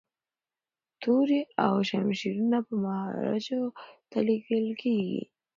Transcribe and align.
توري 1.01 1.41
او 1.65 1.73
شمشیرونه 1.89 2.57
به 2.65 2.73
مهاراجا 2.83 3.59
ته 4.09 4.19
لیږل 4.27 4.65
کیږي. 4.81 5.21